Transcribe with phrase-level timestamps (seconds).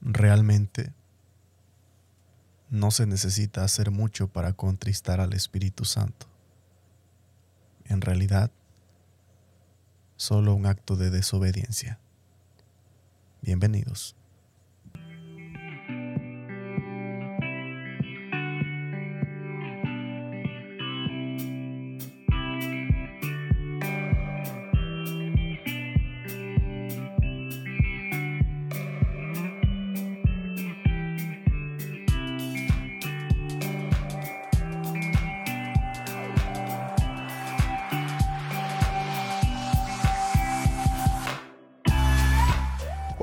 [0.00, 0.92] Realmente
[2.70, 6.26] no se necesita hacer mucho para contristar al Espíritu Santo.
[7.84, 8.50] En realidad,
[10.16, 11.98] solo un acto de desobediencia.
[13.42, 14.14] Bienvenidos.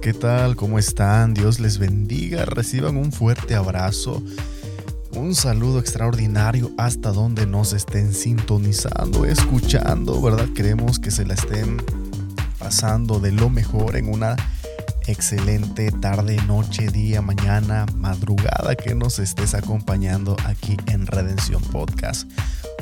[0.00, 0.56] ¿Qué tal?
[0.56, 1.34] ¿Cómo están?
[1.34, 2.46] Dios les bendiga.
[2.46, 4.22] Reciban un fuerte abrazo.
[5.12, 10.48] Un saludo extraordinario hasta donde nos estén sintonizando, escuchando, ¿verdad?
[10.54, 11.76] Queremos que se la estén
[12.58, 14.36] pasando de lo mejor en una
[15.08, 22.26] excelente tarde, noche, día, mañana, madrugada que nos estés acompañando aquí en Redención Podcast.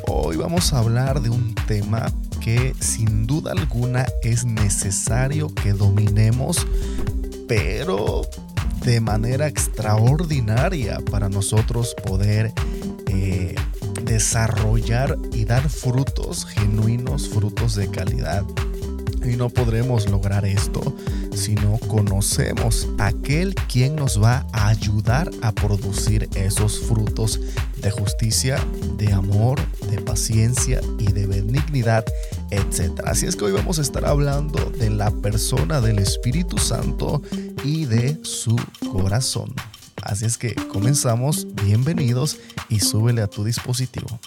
[0.07, 2.09] Hoy vamos a hablar de un tema
[2.45, 6.67] que sin duda alguna es necesario que dominemos,
[7.47, 8.21] pero
[8.83, 12.53] de manera extraordinaria para nosotros poder
[13.07, 13.55] eh,
[14.03, 18.45] desarrollar y dar frutos genuinos, frutos de calidad.
[19.23, 20.95] Y no podremos lograr esto
[21.33, 27.39] si no conocemos a aquel quien nos va a ayudar a producir esos frutos
[27.81, 28.63] de justicia,
[28.97, 32.05] de amor, de paciencia y de benignidad
[32.51, 33.01] etc.
[33.05, 37.21] Así es que hoy vamos a estar hablando de la persona del Espíritu Santo
[37.63, 38.55] y de su
[38.91, 39.53] corazón.
[40.01, 42.37] Así es que comenzamos, bienvenidos
[42.69, 44.19] y súbele a tu dispositivo.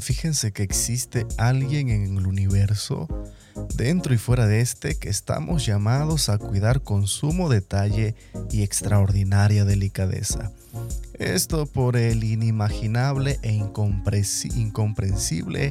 [0.00, 3.06] Fíjense que existe alguien en el universo,
[3.74, 8.16] dentro y fuera de este, que estamos llamados a cuidar con sumo detalle
[8.50, 10.50] y extraordinaria delicadeza.
[11.14, 15.70] Esto por el inimaginable e incomprensible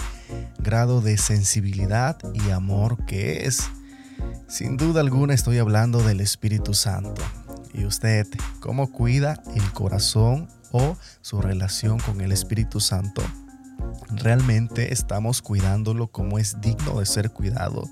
[0.59, 3.69] grado de sensibilidad y amor que es.
[4.47, 7.21] Sin duda alguna estoy hablando del Espíritu Santo.
[7.73, 8.25] ¿Y usted
[8.59, 13.21] cómo cuida el corazón o su relación con el Espíritu Santo?
[14.09, 17.89] Realmente estamos cuidándolo como es digno de ser cuidado.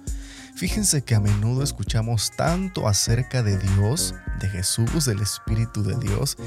[0.56, 6.38] Fíjense que a menudo escuchamos tanto acerca de Dios, de Jesús, del Espíritu de Dios,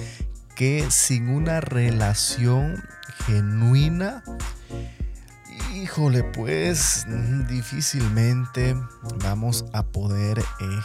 [0.54, 2.82] que sin una relación
[3.26, 4.22] genuina,
[5.74, 7.04] híjole, pues
[7.48, 8.76] difícilmente
[9.22, 10.44] vamos a poder eh,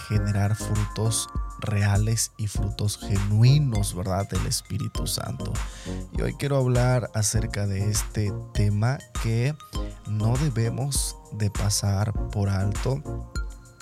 [0.09, 1.29] generar frutos
[1.61, 4.27] reales y frutos genuinos, ¿verdad?
[4.29, 5.53] Del Espíritu Santo.
[6.13, 9.55] Y hoy quiero hablar acerca de este tema que
[10.07, 13.01] no debemos de pasar por alto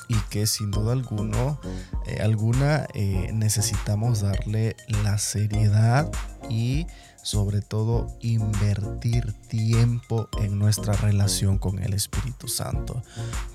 [0.09, 1.59] y que sin duda alguno,
[2.05, 6.11] eh, alguna eh, necesitamos darle la seriedad
[6.49, 6.87] y
[7.21, 13.03] sobre todo invertir tiempo en nuestra relación con el Espíritu Santo.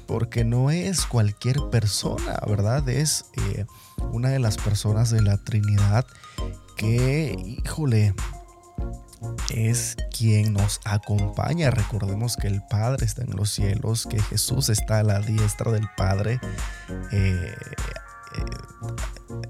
[0.06, 2.88] Porque no es cualquier persona, ¿verdad?
[2.88, 3.66] Es eh,
[4.12, 6.06] una de las personas de la Trinidad
[6.76, 8.14] que, híjole,
[9.54, 11.70] es quien nos acompaña.
[11.70, 15.88] Recordemos que el Padre está en los cielos, que Jesús está a la diestra del
[15.96, 16.40] Padre.
[17.12, 17.54] Eh,
[18.36, 19.43] eh,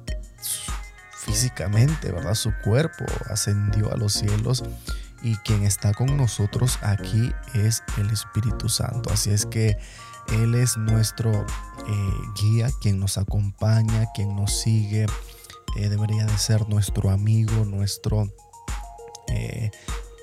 [1.25, 2.35] físicamente, ¿verdad?
[2.35, 4.65] Su cuerpo ascendió a los cielos
[5.23, 9.11] y quien está con nosotros aquí es el Espíritu Santo.
[9.11, 9.79] Así es que
[10.29, 15.07] Él es nuestro eh, guía, quien nos acompaña, quien nos sigue.
[15.77, 18.29] debería de ser nuestro amigo, nuestro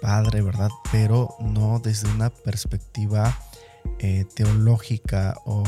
[0.01, 0.69] padre, ¿verdad?
[0.91, 3.37] Pero no desde una perspectiva
[3.99, 5.63] eh, teológica o,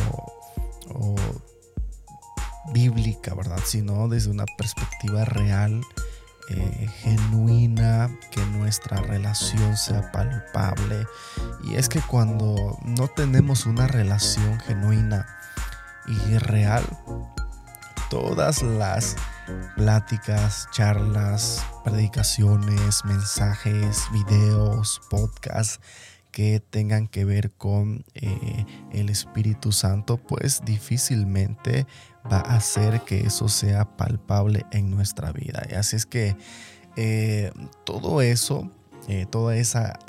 [2.71, 3.59] bíblica, ¿verdad?
[3.65, 5.81] Sino desde una perspectiva real,
[6.49, 11.05] eh, genuina, que nuestra relación sea palpable.
[11.63, 15.25] Y es que cuando no tenemos una relación genuina
[16.07, 16.83] y real,
[18.09, 19.15] todas las
[19.75, 25.79] pláticas, charlas, predicaciones, mensajes, videos, podcasts
[26.31, 31.85] que tengan que ver con eh, el Espíritu Santo, pues difícilmente
[32.31, 35.63] va a hacer que eso sea palpable en nuestra vida.
[35.69, 36.35] Y así es que
[36.95, 37.51] eh,
[37.85, 38.71] todo eso,
[39.07, 39.99] eh, todas esa,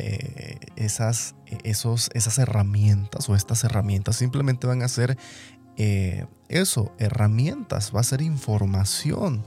[0.77, 1.35] esas,
[1.65, 5.19] esos, esas herramientas o estas herramientas simplemente van a ser
[6.49, 9.45] eso, herramientas, va a ser información,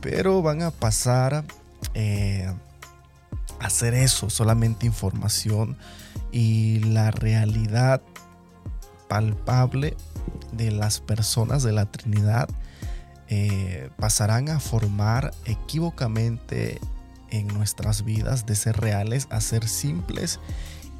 [0.00, 1.44] pero van a pasar
[1.94, 2.52] eh,
[3.60, 5.76] a hacer eso, solamente información
[6.32, 8.02] y la realidad
[9.08, 9.96] palpable
[10.52, 12.48] de las personas de la Trinidad
[13.28, 16.78] eh, pasarán a formar equívocamente
[17.30, 20.40] en nuestras vidas de ser reales a ser simples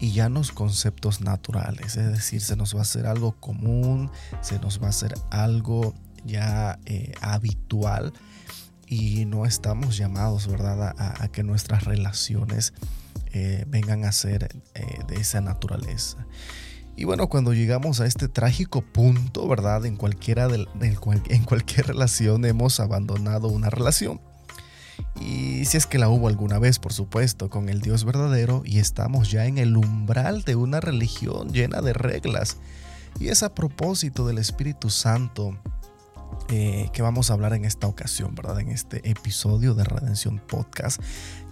[0.01, 4.11] y ya los conceptos naturales, es decir, se nos va a hacer algo común,
[4.41, 5.95] se nos va a hacer algo
[6.25, 8.13] ya eh, habitual
[8.87, 12.75] y no estamos llamados, ¿verdad?, a, que nuestras relaciones
[13.33, 14.49] eh, vengan a ser
[15.09, 16.27] de esa naturaleza.
[16.97, 19.85] Y bueno, cuando llegamos a este trágico punto, ¿verdad?
[19.85, 24.21] En cualquiera de, en cualquier relación hemos abandonado una relación.
[25.21, 28.79] Y si es que la hubo alguna vez, por supuesto, con el Dios verdadero y
[28.79, 32.59] estamos ya en el umbral de una religión llena de reglas.
[33.19, 35.57] Y es a propósito del Espíritu Santo
[36.49, 38.61] eh, que vamos a hablar en esta ocasión, ¿verdad?
[38.61, 41.01] En este episodio de Redención Podcast,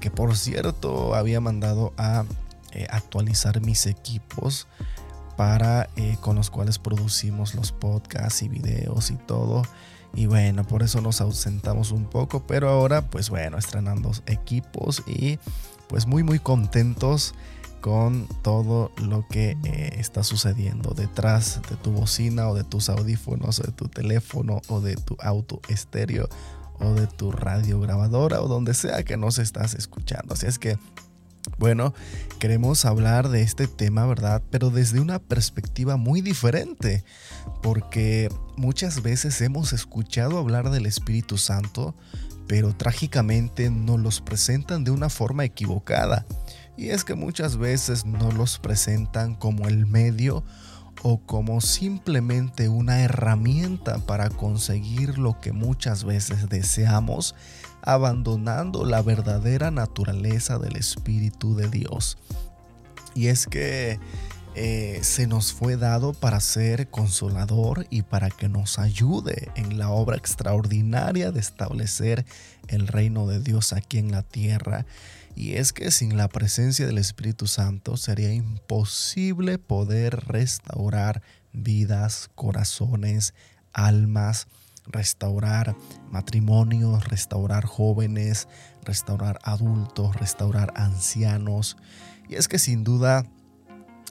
[0.00, 2.24] que por cierto había mandado a
[2.72, 4.66] eh, actualizar mis equipos
[5.36, 9.62] para eh, con los cuales producimos los podcasts y videos y todo.
[10.14, 15.38] Y bueno, por eso nos ausentamos un poco, pero ahora pues bueno, estrenando equipos y
[15.88, 17.34] pues muy muy contentos
[17.80, 23.58] con todo lo que eh, está sucediendo detrás de tu bocina o de tus audífonos
[23.58, 26.28] o de tu teléfono o de tu auto estéreo
[26.78, 30.34] o de tu radio grabadora o donde sea que nos estás escuchando.
[30.34, 30.78] Así es que
[31.58, 31.94] bueno,
[32.38, 34.42] queremos hablar de este tema, ¿verdad?
[34.50, 37.04] Pero desde una perspectiva muy diferente,
[37.62, 41.94] porque muchas veces hemos escuchado hablar del Espíritu Santo,
[42.46, 46.26] pero trágicamente nos los presentan de una forma equivocada.
[46.76, 50.44] Y es que muchas veces nos los presentan como el medio
[51.02, 57.34] o como simplemente una herramienta para conseguir lo que muchas veces deseamos
[57.82, 62.16] abandonando la verdadera naturaleza del Espíritu de Dios.
[63.14, 63.98] Y es que
[64.54, 69.90] eh, se nos fue dado para ser consolador y para que nos ayude en la
[69.90, 72.26] obra extraordinaria de establecer
[72.68, 74.84] el reino de Dios aquí en la tierra.
[75.34, 81.22] Y es que sin la presencia del Espíritu Santo sería imposible poder restaurar
[81.54, 83.32] vidas, corazones,
[83.72, 84.48] almas,
[84.86, 85.76] restaurar
[86.10, 88.48] matrimonios, restaurar jóvenes,
[88.84, 91.76] restaurar adultos, restaurar ancianos.
[92.28, 93.24] Y es que sin duda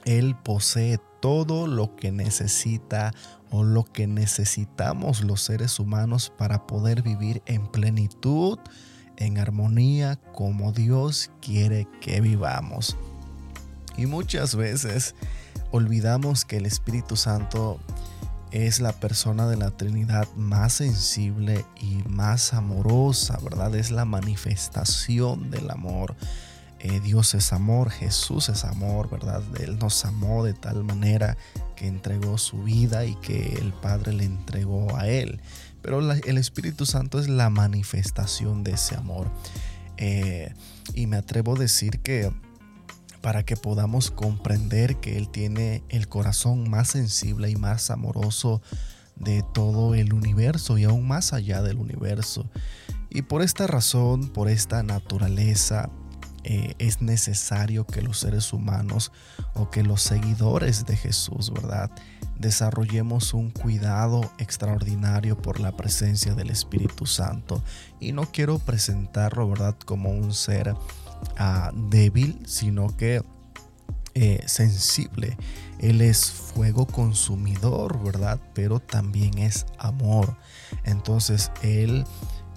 [0.04, 3.12] Él posee todo lo que necesita
[3.50, 8.58] o lo que necesitamos los seres humanos para poder vivir en plenitud,
[9.18, 12.96] en armonía, como Dios quiere que vivamos.
[13.96, 15.14] Y muchas veces
[15.70, 17.78] olvidamos que el Espíritu Santo
[18.52, 23.74] es la persona de la Trinidad más sensible y más amorosa, ¿verdad?
[23.74, 26.14] Es la manifestación del amor.
[26.78, 29.42] Eh, Dios es amor, Jesús es amor, ¿verdad?
[29.60, 31.36] Él nos amó de tal manera
[31.76, 35.40] que entregó su vida y que el Padre le entregó a Él.
[35.80, 39.30] Pero el Espíritu Santo es la manifestación de ese amor.
[39.96, 40.52] Eh,
[40.94, 42.32] y me atrevo a decir que
[43.22, 48.60] para que podamos comprender que Él tiene el corazón más sensible y más amoroso
[49.16, 52.50] de todo el universo y aún más allá del universo.
[53.08, 55.88] Y por esta razón, por esta naturaleza,
[56.44, 59.12] eh, es necesario que los seres humanos
[59.54, 61.90] o que los seguidores de Jesús, ¿verdad?
[62.38, 67.62] Desarrollemos un cuidado extraordinario por la presencia del Espíritu Santo.
[68.00, 69.76] Y no quiero presentarlo, ¿verdad?
[69.84, 70.74] Como un ser
[71.74, 73.22] débil, sino que
[74.14, 75.38] eh, sensible.
[75.78, 78.38] Él es fuego consumidor, ¿verdad?
[78.52, 80.36] Pero también es amor.
[80.84, 82.04] Entonces Él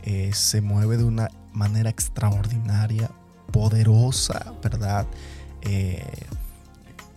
[0.04, 3.10] eh, se mueve de una manera extraordinaria
[3.54, 5.08] poderosa, ¿verdad?
[5.62, 6.06] Eh,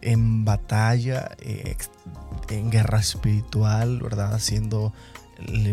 [0.03, 1.37] en batalla,
[2.49, 4.35] en guerra espiritual, ¿verdad?
[4.35, 4.93] Haciéndole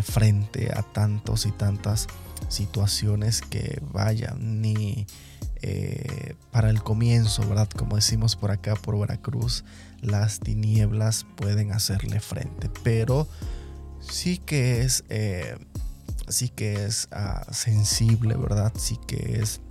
[0.01, 2.07] frente a tantos y tantas
[2.49, 5.05] situaciones que vayan ni
[5.67, 7.67] eh, para el comienzo, ¿verdad?
[7.69, 9.63] Como decimos por acá, por Veracruz,
[10.01, 13.27] las tinieblas pueden hacerle frente, pero
[13.99, 15.03] sí que es,
[16.27, 18.73] sí que es ah, sensible, ¿verdad?
[18.77, 19.61] Sí que es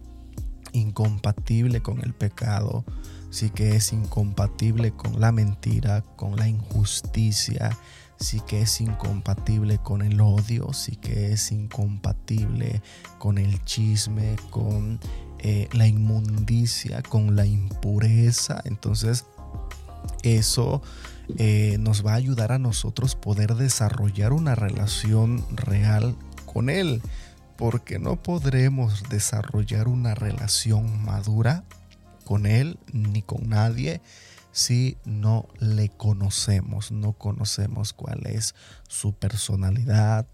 [0.72, 2.84] incompatible con el pecado,
[3.30, 7.70] sí que es incompatible con la mentira, con la injusticia,
[8.18, 12.82] sí que es incompatible con el odio, sí que es incompatible
[13.18, 14.98] con el chisme, con
[15.46, 18.62] eh, la inmundicia, con la impureza.
[18.64, 19.26] Entonces,
[20.22, 20.80] eso
[21.36, 27.02] eh, nos va a ayudar a nosotros poder desarrollar una relación real con Él
[27.56, 31.64] porque no podremos desarrollar una relación madura
[32.24, 34.00] con Él ni con nadie
[34.50, 38.54] si no le conocemos, no conocemos cuál es
[38.88, 40.26] su personalidad,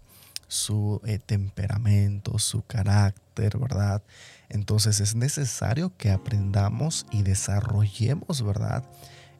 [0.47, 4.03] su eh, temperamento, su carácter, ¿verdad?
[4.51, 8.83] Entonces es necesario que aprendamos y desarrollemos, ¿verdad?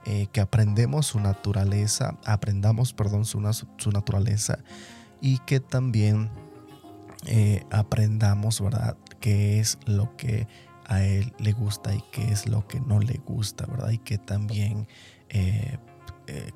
[0.06, 3.42] Eh, que aprendemos su naturaleza, aprendamos, perdón, su,
[3.92, 4.60] naturaleza
[5.20, 6.30] y que también
[7.26, 8.96] eh, aprendamos, ¿verdad?
[9.20, 10.48] Qué es lo que
[10.88, 13.92] a él le gusta y qué es lo que no le gusta, ¿verdad?
[13.92, 14.88] Y que también
[15.28, 15.78] eh,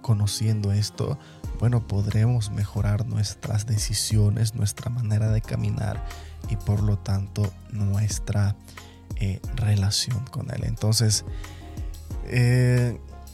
[0.02, 1.20] conociendo esto,
[1.60, 6.02] bueno, podremos mejorar nuestras decisiones, nuestra manera de caminar
[6.50, 8.56] y por lo tanto nuestra
[9.56, 10.64] relación con él.
[10.66, 11.26] Entonces,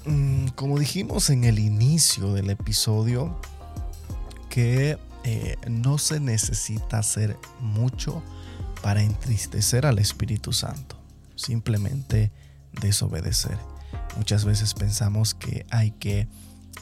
[0.05, 3.35] mm, como dijimos en el inicio del episodio,
[4.49, 8.21] que eh, no se necesita hacer mucho
[8.81, 10.97] para entristecer al Espíritu Santo,
[11.35, 12.31] simplemente
[12.81, 13.57] desobedecer.
[14.17, 16.27] Muchas veces pensamos que hay que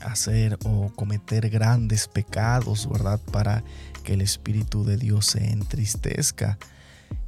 [0.01, 3.19] hacer o cometer grandes pecados, ¿verdad?
[3.31, 3.63] Para
[4.09, 6.57] que el Espíritu de Dios se entristezca.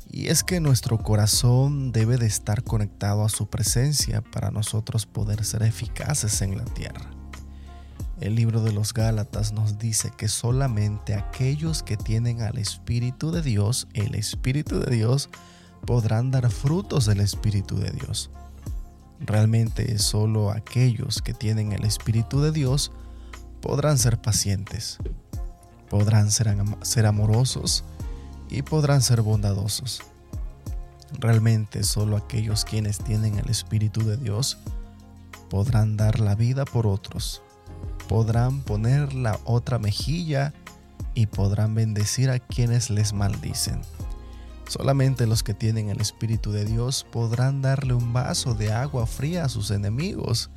[0.09, 5.45] Y es que nuestro corazón debe de estar conectado a su presencia para nosotros poder
[5.45, 7.11] ser eficaces en la tierra.
[8.19, 13.43] El libro de los Gálatas nos dice que solamente aquellos que tienen al Espíritu de
[13.43, 15.29] Dios, el Espíritu de Dios,
[15.85, 18.31] podrán dar frutos del Espíritu de Dios.
[19.19, 22.91] Realmente solo aquellos que tienen el Espíritu de Dios
[23.61, 24.97] podrán ser pacientes,
[25.91, 27.83] podrán ser, ser amorosos
[28.49, 30.01] y podrán ser bondadosos.
[31.19, 34.57] Realmente solo aquellos quienes tienen el Espíritu de Dios
[35.51, 37.43] podrán dar la vida por otros
[38.11, 40.53] podrán poner la otra mejilla
[41.13, 43.79] y podrán bendecir a quienes les maldicen.
[44.67, 49.45] Solamente los que tienen el Espíritu de Dios podrán darle un vaso de agua fría
[49.45, 50.49] a sus enemigos.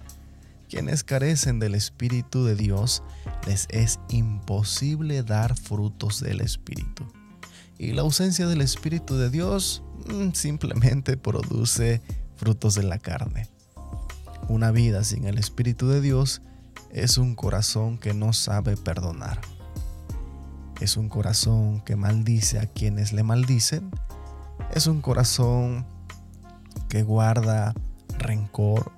[0.69, 3.03] Quienes carecen del Espíritu de Dios,
[3.47, 7.05] les es imposible dar frutos del Espíritu.
[7.79, 12.01] Y la ausencia del Espíritu de Dios mm, simplemente produce
[12.37, 13.49] frutos de la carne.
[14.49, 16.43] Una vida sin el Espíritu de Dios
[16.91, 19.41] es un corazón que no sabe perdonar.
[20.81, 23.91] Es un corazón que maldice a quienes le maldicen.
[24.73, 25.87] Es un corazón
[26.89, 27.75] que guarda
[28.19, 28.93] rencor,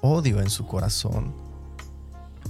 [0.00, 1.34] odio en su corazón.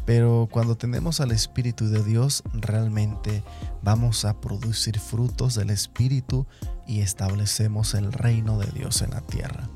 [0.07, 3.43] Pero cuando tenemos al Espíritu de Dios, realmente
[3.83, 6.47] vamos a producir frutos del Espíritu
[6.87, 9.69] y establecemos el reino de Dios en la tierra.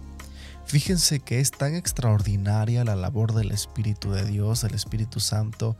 [0.67, 5.77] Fíjense que es tan extraordinaria la labor del Espíritu de Dios, el Espíritu Santo,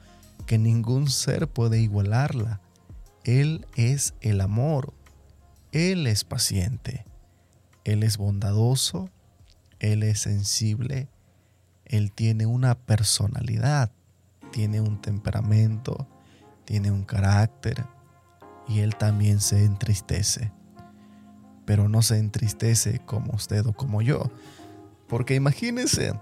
[0.47, 2.61] que ningún ser puede igualarla.
[3.25, 4.93] Él es el amor,
[5.73, 7.07] Él es paciente,
[7.85, 9.09] Él es bondadoso,
[9.81, 11.09] Él es sensible,
[11.87, 13.91] Él tiene una personalidad,
[14.53, 16.07] tiene un temperamento,
[16.65, 17.85] tiene un carácter
[18.69, 20.53] y Él también se entristece.
[21.67, 24.31] Pero no se entristece como usted o como yo,
[25.09, 26.15] porque imagínense,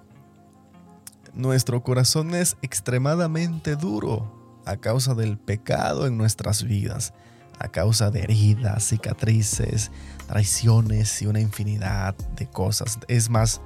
[1.35, 7.13] nuestro corazón es extremadamente duro a causa del pecado en nuestras vidas,
[7.59, 9.91] a causa de heridas, cicatrices,
[10.27, 12.99] traiciones y una infinidad de cosas.
[13.09, 13.61] Es más,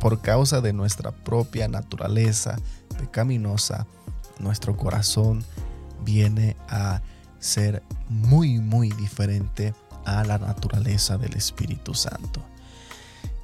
[0.00, 2.58] por causa de nuestra propia naturaleza
[2.98, 3.86] pecaminosa,
[4.38, 5.44] nuestro corazón
[6.04, 7.02] viene a
[7.38, 12.42] ser muy, muy diferente a la naturaleza del Espíritu Santo.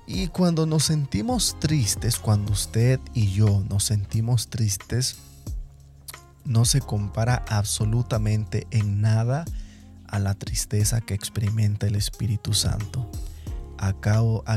[0.06, 5.16] Y cuando nos sentimos tristes, cuando usted y yo nos sentimos tristes,
[6.44, 9.44] no se compara absolutamente en nada
[10.06, 13.10] a la tristeza que experimenta el Espíritu Santo.
[13.78, 13.92] A,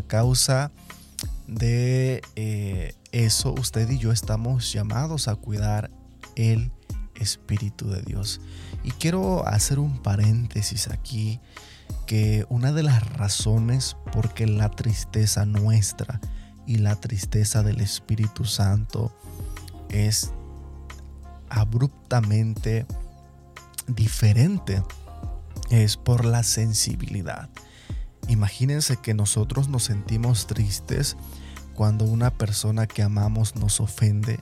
[0.03, 0.71] causa
[1.49, 5.89] de eh, eso, usted y yo estamos llamados a cuidar
[6.35, 6.71] el
[7.15, 8.39] Espíritu de Dios.
[8.83, 11.39] Y quiero hacer un paréntesis aquí,
[12.05, 16.21] que una de las razones por qué la tristeza nuestra
[16.67, 19.15] y la tristeza del Espíritu Santo
[19.89, 20.31] es
[21.49, 22.85] abruptamente
[23.87, 24.83] diferente
[25.71, 27.49] es por la sensibilidad.
[28.27, 31.17] Imagínense que nosotros nos sentimos tristes
[31.79, 34.41] cuando una persona que amamos nos ofende,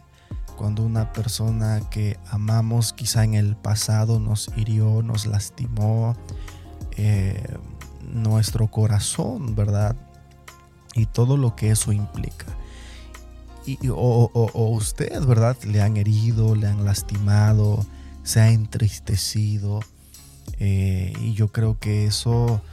[0.57, 6.15] cuando una persona que amamos quizá en el pasado nos hirió, nos lastimó
[6.93, 7.43] eh,
[8.11, 9.95] nuestro corazón, ¿verdad?
[10.95, 12.47] Y todo lo que eso implica.
[13.67, 14.31] Y, o,
[14.71, 15.55] usted, ¿verdad?
[15.63, 17.85] Le han herido, le han lastimado,
[18.23, 19.81] se ha entristecido.
[20.57, 22.63] Eh, y yo creo que eso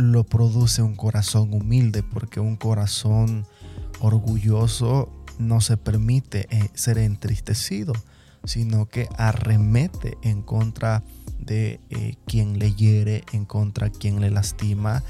[0.00, 3.46] lo produce un corazón humilde, porque un corazón
[4.00, 7.92] orgulloso no se permite eh, ser entristecido,
[8.44, 11.02] sino que arremete en contra
[11.38, 15.02] de eh, quien le hiere, en contra de quien le lastima,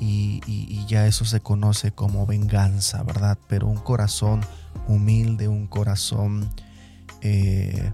[0.00, 3.36] y, ya eso se conoce como venganza, ¿verdad?
[3.48, 4.40] Pero un corazón
[4.86, 6.48] humilde, un corazón,
[7.20, 7.92] eh,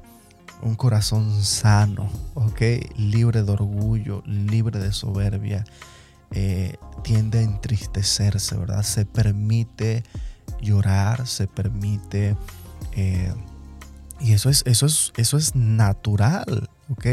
[0.62, 2.61] un corazón sano, ¿ok?
[2.96, 5.64] Libre de orgullo, libre de soberbia,
[7.03, 8.83] tiende a entristecerse, ¿verdad?
[8.83, 10.03] Se permite
[10.61, 12.37] llorar, se permite...
[12.93, 13.33] Eh,
[14.21, 17.07] y eso es, eso, es, eso es natural, ¿ok?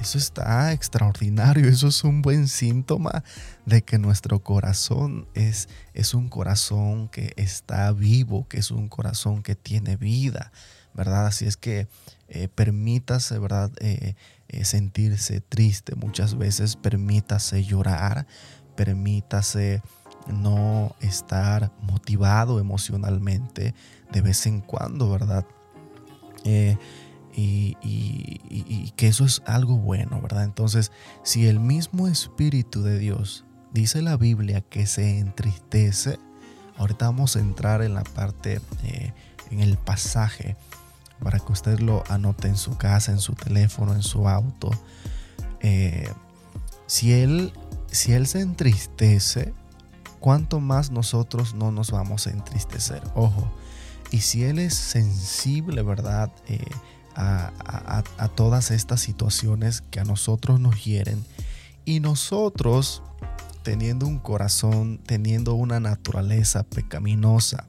[0.00, 3.24] Eso está extraordinario, eso es un buen síntoma
[3.64, 9.42] de que nuestro corazón es, es un corazón que está vivo, que es un corazón
[9.42, 10.52] que tiene vida,
[10.94, 11.26] ¿verdad?
[11.26, 11.88] Así es que
[12.28, 13.72] eh, permítase, ¿verdad?
[13.80, 14.14] Eh,
[14.62, 18.26] sentirse triste muchas veces, permítase llorar,
[18.76, 19.82] permítase
[20.28, 23.74] no estar motivado emocionalmente
[24.12, 25.46] de vez en cuando, ¿verdad?
[26.44, 26.76] Eh,
[27.36, 30.44] y, que eso es algo bueno, ¿verdad?
[30.44, 30.90] Entonces,
[31.22, 36.18] si el mismo Espíritu de Dios dice la Biblia que se entristece,
[36.78, 39.12] ahorita vamos a entrar en la parte, eh,
[39.50, 40.56] en el pasaje,
[41.22, 44.70] para que usted lo anote en su casa, en su teléfono, en su auto.
[45.60, 46.08] Eh,
[46.86, 47.52] si, él,
[47.90, 49.54] si él se entristece,
[50.20, 53.02] cuánto más nosotros no nos vamos a entristecer.
[53.14, 53.48] Ojo,
[54.10, 56.32] y si Él es sensible, ¿verdad?
[56.48, 56.64] Eh,
[57.14, 57.52] a,
[58.34, 61.24] todas estas situaciones que a nosotros nos hieren
[61.84, 63.02] y nosotros
[63.62, 67.66] teniendo un corazón, teniendo una naturaleza pecaminosa,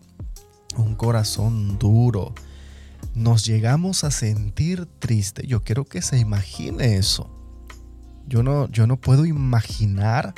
[0.76, 2.34] un corazón duro,
[3.16, 5.48] nos llegamos a sentir triste.
[5.48, 7.37] Yo quiero que se imagine eso.
[8.28, 10.34] Yo no, yo no puedo imaginar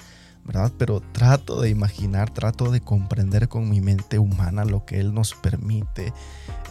[0.78, 5.36] pero trato de imaginar, trato de comprender con mi mente humana lo que Él nos
[5.36, 6.12] permite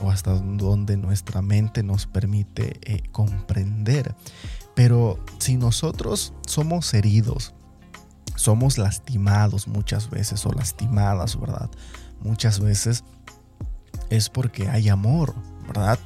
[0.03, 4.15] o hasta donde nuestra mente nos permite eh, comprender.
[4.75, 7.55] Pero si nosotros somos heridos,
[8.35, 11.71] somos lastimados muchas veces o lastimadas, ¿verdad?
[12.21, 13.05] Muchas veces
[14.11, 15.35] es porque hay amor,
[15.67, 15.99] ¿verdad?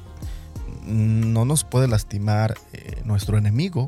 [0.85, 3.87] No nos puede lastimar eh, nuestro enemigo,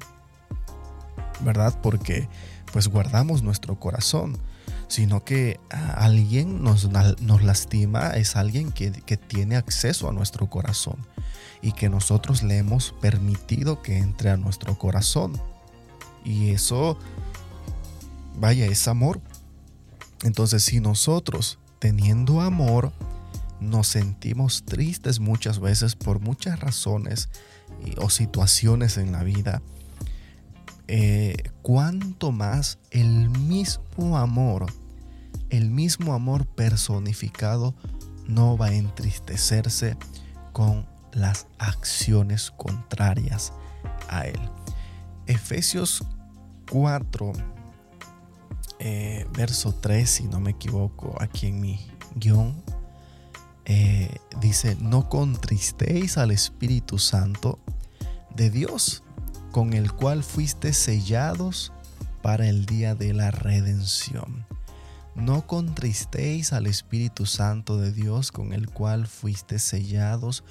[1.42, 1.78] ¿verdad?
[1.82, 2.28] Porque
[2.72, 4.38] pues guardamos nuestro corazón,
[4.88, 10.98] sino que alguien nos, nos lastima es alguien que, que tiene acceso a nuestro corazón
[11.62, 15.40] y que nosotros le hemos permitido que entre a nuestro corazón.
[16.24, 16.98] Y eso,
[18.38, 19.22] vaya, es amor.
[20.24, 22.92] Entonces, si nosotros, teniendo amor,
[23.60, 27.30] nos sentimos tristes muchas veces por muchas razones
[27.98, 29.62] o situaciones en la vida,
[30.88, 34.68] eh, cuanto más el mismo amor,
[35.50, 37.74] el mismo amor personificado
[38.28, 39.98] no va a entristecerse
[40.54, 43.54] con las acciones contrarias
[44.10, 44.40] a él.
[45.28, 46.04] Efesios
[46.72, 47.34] 4,
[48.80, 51.80] eh, verso 3, si no me equivoco, aquí en mi
[52.16, 52.62] guion,
[53.66, 57.58] eh, dice, no contristéis al Espíritu Santo
[58.36, 59.05] de Dios
[59.56, 61.72] con el cual fuiste sellados
[62.22, 64.46] para el día de la redención.
[65.16, 70.44] No contristéis al Espíritu Santo de Dios con el cual fuiste sellados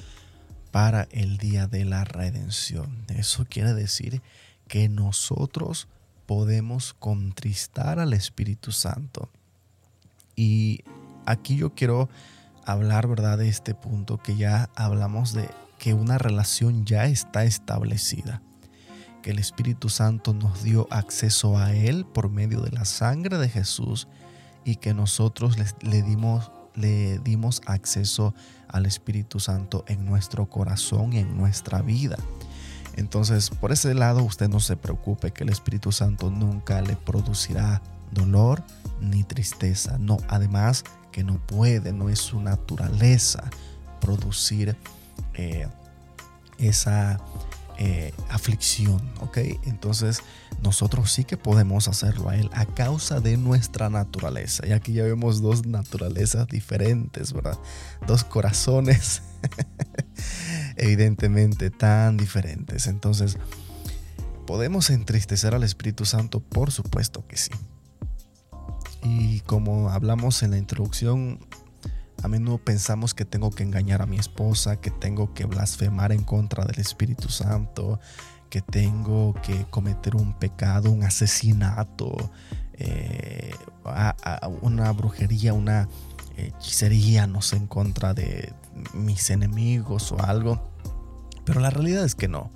[0.70, 3.04] para el día de la redención.
[3.08, 4.22] Eso quiere decir
[4.68, 5.86] que nosotros
[6.24, 9.28] podemos contristar al Espíritu Santo.
[10.34, 10.82] Y
[11.26, 12.08] aquí yo quiero
[12.64, 18.40] hablar, ¿verdad?, de este punto que ya hablamos de que una relación ya está establecida,
[19.24, 23.48] que el Espíritu Santo nos dio acceso a Él por medio de la sangre de
[23.48, 24.06] Jesús
[24.66, 28.34] y que nosotros le, dimos, le dimos acceso
[28.68, 32.18] al Espíritu Santo en nuestro corazón y en nuestra vida.
[32.96, 37.80] Entonces, por ese lado, usted no se preocupe que el Espíritu Santo nunca le producirá
[38.10, 38.62] dolor
[39.00, 39.96] ni tristeza.
[39.96, 43.48] No, además que no puede, no es su naturaleza
[44.02, 44.76] producir
[45.32, 45.66] eh,
[46.58, 47.18] esa
[47.78, 49.38] eh, aflicción, ¿ok?
[49.64, 50.22] Entonces
[50.62, 54.66] nosotros sí que podemos hacerlo a Él a causa de nuestra naturaleza.
[54.66, 57.58] Y aquí ya vemos dos naturalezas diferentes, ¿verdad?
[58.06, 59.22] Dos corazones
[60.76, 62.86] evidentemente tan diferentes.
[62.86, 63.36] Entonces,
[64.46, 66.40] ¿podemos entristecer al Espíritu Santo?
[66.40, 67.50] Por supuesto que sí.
[69.02, 71.40] Y como hablamos en la introducción,
[72.24, 76.24] a menudo pensamos que tengo que engañar a mi esposa, que tengo que blasfemar en
[76.24, 78.00] contra del Espíritu Santo,
[78.48, 82.30] que tengo que cometer un pecado, un asesinato,
[82.78, 83.54] eh,
[84.62, 85.86] una brujería, una
[86.38, 88.54] hechicería, no sé, en contra de
[88.94, 90.72] mis enemigos o algo.
[91.44, 92.50] Pero la realidad es que no.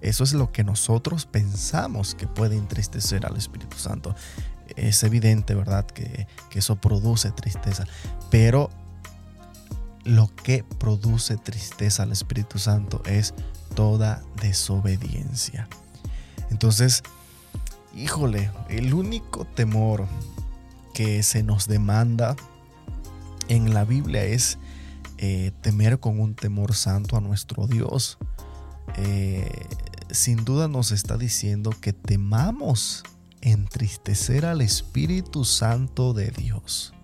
[0.00, 4.14] Eso es lo que nosotros pensamos que puede entristecer al Espíritu Santo
[4.76, 5.84] es evidente, ¿verdad?
[5.86, 7.86] Que, eso produce tristeza.
[8.30, 8.70] Pero
[10.04, 13.34] lo que produce tristeza al Espíritu Santo es
[13.74, 15.68] toda desobediencia.
[16.50, 17.02] Entonces,
[17.94, 20.06] híjole, el único temor
[20.94, 22.36] que se nos demanda
[23.48, 24.58] en la Biblia es
[25.18, 28.18] eh, temer con un temor santo a nuestro Dios.
[28.96, 29.66] Eh,
[30.10, 33.04] sin duda nos está diciendo que temamos
[33.40, 36.94] entristecer al Espíritu Santo de Dios.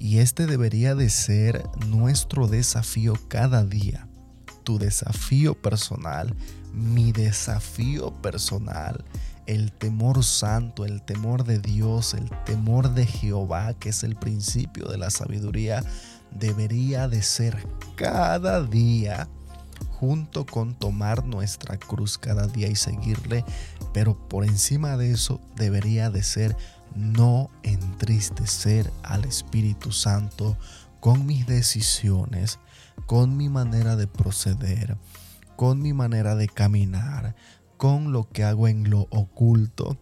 [0.00, 4.08] Y este debería de ser nuestro desafío cada día.
[4.64, 6.34] Tu desafío personal,
[6.72, 9.04] mi desafío personal,
[9.46, 14.86] el temor santo, el temor de Dios, el temor de Jehová, que es el principio
[14.86, 15.84] de la sabiduría,
[16.30, 19.28] debería de ser cada día
[19.90, 23.44] junto con tomar nuestra cruz cada día y seguirle,
[23.92, 26.56] pero por encima de eso debería de ser
[26.94, 30.56] no entristecer al Espíritu Santo
[31.00, 32.58] con mis decisiones,
[33.06, 34.98] con mi manera de proceder,
[35.56, 37.34] con mi manera de caminar,
[37.76, 39.98] con lo que hago en lo oculto,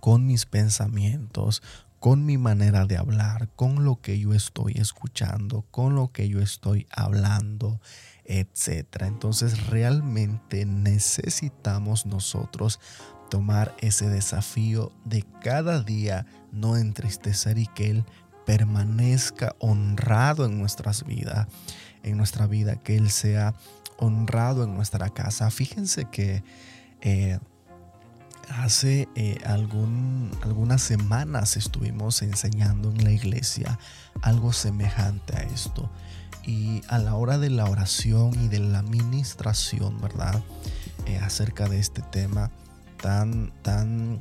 [0.00, 1.62] con mis pensamientos,
[1.98, 6.40] con mi manera de hablar, con lo que yo estoy escuchando, con lo que yo
[6.40, 7.80] estoy hablando
[8.26, 9.06] etcétera.
[9.06, 12.80] Entonces realmente necesitamos nosotros
[13.28, 18.04] tomar ese desafío de cada día no entristecer y que Él
[18.44, 21.48] permanezca honrado en nuestras vidas,
[22.02, 23.54] en nuestra vida, que Él sea
[23.98, 25.50] honrado en nuestra casa.
[25.50, 26.42] Fíjense que
[27.00, 27.38] eh,
[28.48, 33.78] hace eh, algún, algunas semanas estuvimos enseñando en la iglesia
[34.22, 35.90] algo semejante a esto
[36.44, 40.42] y a la hora de la oración y de la ministración, ¿verdad?
[41.06, 42.50] Eh, acerca de este tema
[43.62, 44.20] tan,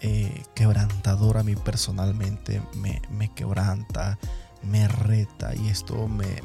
[0.00, 4.18] eh, quebrantador a mí personalmente, me, quebranta,
[4.62, 6.40] me reta y esto me,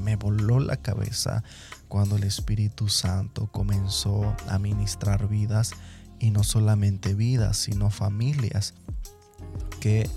[0.00, 1.44] me, voló la cabeza
[1.88, 5.72] cuando el Espíritu Santo comenzó a ministrar vidas
[6.18, 8.74] y no solamente vidas, sino familias
[9.80, 10.08] que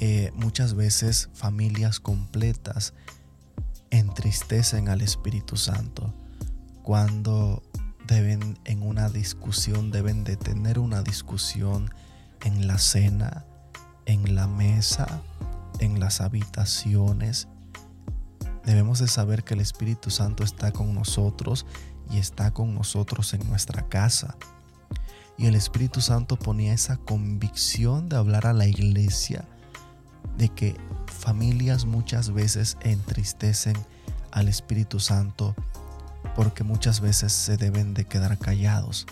[0.00, 2.94] eh, muchas veces familias completas
[3.90, 6.14] entristecen al Espíritu Santo.
[6.82, 7.62] Cuando
[8.08, 11.90] deben en una discusión, deben de tener una discusión
[12.42, 13.44] en la cena,
[14.06, 15.20] en la mesa,
[15.78, 17.48] en las habitaciones.
[18.64, 21.66] Debemos de saber que el Espíritu Santo está con nosotros
[22.10, 24.36] y está con nosotros en nuestra casa.
[25.36, 29.44] Y el Espíritu Santo ponía esa convicción de hablar a la iglesia
[30.38, 33.76] de que familias muchas veces entristecen
[34.32, 35.54] al Espíritu Santo
[36.34, 39.06] porque muchas veces se deben de quedar callados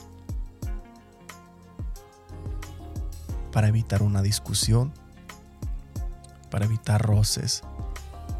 [3.52, 4.92] para evitar una discusión,
[6.50, 7.62] para evitar roces.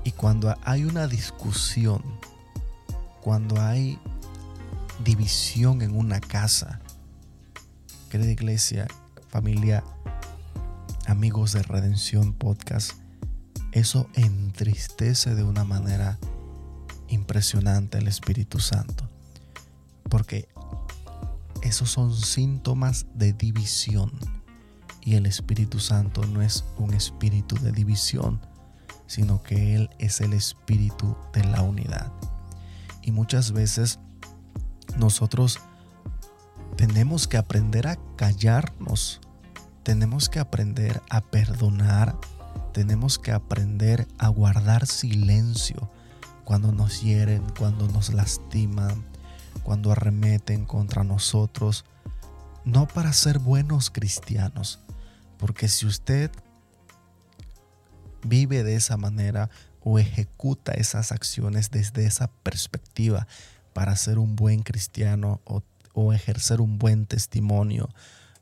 [0.04, 2.02] Y cuando hay una discusión,
[3.22, 3.98] cuando hay
[5.04, 6.80] división en una casa,
[8.10, 8.86] querida iglesia,
[9.28, 9.82] familia,
[11.06, 12.92] amigos de Redención Podcast,
[13.72, 16.18] eso entristece de una manera
[17.08, 19.08] impresionante al Espíritu Santo.
[20.08, 20.48] Porque
[21.62, 24.12] esos son síntomas de división.
[25.02, 28.40] Y el Espíritu Santo no es un espíritu de división,
[29.06, 32.12] sino que Él es el espíritu de la unidad.
[33.02, 34.00] Y muchas veces
[34.96, 35.60] nosotros
[36.76, 39.20] tenemos que aprender a callarnos,
[39.82, 42.18] tenemos que aprender a perdonar,
[42.72, 45.90] tenemos que aprender a guardar silencio
[46.46, 49.04] cuando nos hieren, cuando nos lastiman,
[49.64, 51.84] cuando arremeten contra nosotros,
[52.64, 54.78] no para ser buenos cristianos,
[55.38, 56.30] porque si usted
[58.22, 63.26] vive de esa manera o ejecuta esas acciones desde esa perspectiva
[63.72, 67.88] para ser un buen cristiano o, ejercer un buen testimonio,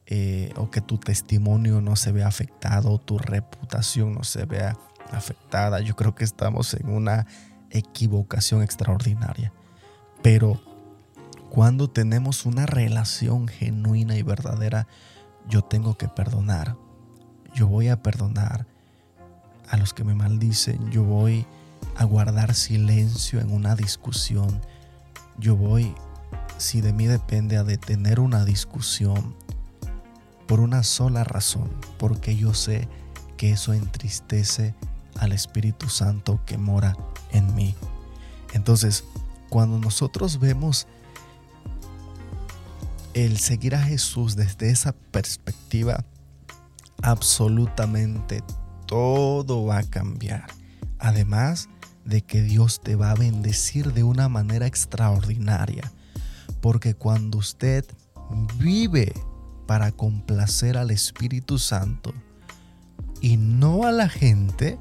[0.05, 4.77] eh, o que tu testimonio no se vea afectado, o tu reputación no se vea
[5.11, 7.27] afectada, yo creo que estamos en una
[7.75, 9.53] equivocación extraordinaria.
[10.23, 10.61] Pero
[11.51, 14.87] cuando tenemos una relación genuina y verdadera,
[15.49, 16.77] yo tengo que perdonar.
[17.55, 18.67] Yo voy a perdonar
[19.69, 20.91] a los que me maldicen.
[20.91, 21.47] Yo voy
[21.97, 24.61] a guardar silencio en una discusión.
[25.39, 25.95] Yo voy,
[26.57, 29.37] si de mí depende, a detener una discusión
[30.47, 32.89] por una sola razón, porque yo sé
[33.37, 34.75] que eso entristece
[35.19, 36.97] al Espíritu Santo que mora
[37.33, 37.75] en mí.
[38.53, 39.05] Entonces,
[39.49, 40.87] cuando nosotros vemos
[43.15, 46.05] el seguir a Jesús desde esa perspectiva,
[47.03, 48.43] absolutamente
[48.87, 50.47] todo va a cambiar.
[50.99, 51.69] Además
[52.05, 55.93] de que Dios te va a bendecir de una manera extraordinaria.
[56.61, 57.85] Porque cuando usted
[58.59, 59.13] vive
[59.67, 62.13] para complacer al Espíritu Santo
[63.21, 64.79] y no a la gente,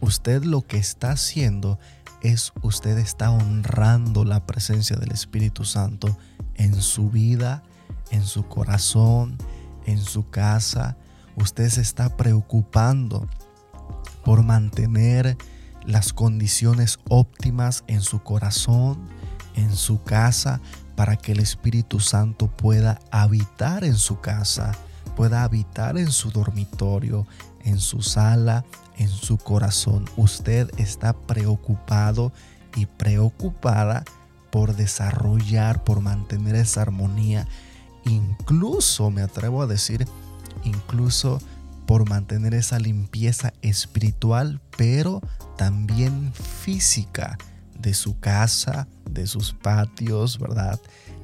[0.00, 1.78] usted lo que está haciendo
[2.22, 6.16] es usted está honrando la presencia del Espíritu Santo
[6.54, 7.62] en su vida,
[8.10, 9.36] en su corazón,
[9.86, 10.96] en su casa.
[11.36, 13.28] Usted se está preocupando
[14.24, 15.36] por mantener
[15.86, 19.08] las condiciones óptimas en su corazón,
[19.54, 20.60] en su casa,
[20.96, 24.72] para que el Espíritu Santo pueda habitar en su casa,
[25.16, 27.26] pueda habitar en su dormitorio,
[27.64, 28.64] en su sala,
[28.96, 30.04] en su corazón.
[30.16, 32.32] Usted está preocupado
[32.76, 34.04] y preocupada
[34.50, 37.46] por desarrollar, por mantener esa armonía.
[38.04, 40.06] Incluso, me atrevo a decir,
[40.64, 41.40] incluso
[41.86, 45.22] por mantener esa limpieza espiritual, pero
[45.56, 47.38] también física
[47.78, 50.78] de su casa, de sus patios, ¿verdad?